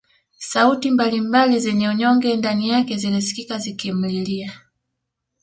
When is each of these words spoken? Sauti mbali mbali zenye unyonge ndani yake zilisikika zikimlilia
Sauti 0.39 0.91
mbali 0.91 1.19
mbali 1.27 1.59
zenye 1.59 1.89
unyonge 1.89 2.35
ndani 2.35 2.69
yake 2.69 2.97
zilisikika 2.97 3.57
zikimlilia 3.57 4.61